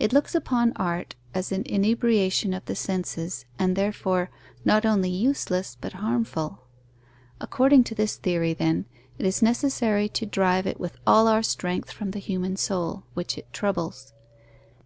[0.00, 4.30] It looks upon art as an inebriation of the senses, and therefore,
[4.64, 6.62] not only useless, but harmful.
[7.38, 8.86] According to this theory, then,
[9.18, 13.36] it is necessary to drive it with all our strength from the human soul, which
[13.36, 14.14] it troubles.